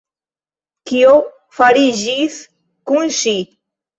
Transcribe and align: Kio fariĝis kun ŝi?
Kio 0.91 1.11
fariĝis 1.59 2.39
kun 2.93 3.13
ŝi? 3.21 3.37